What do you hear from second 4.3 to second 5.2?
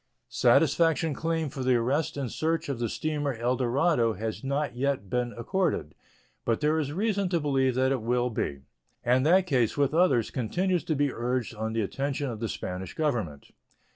not yet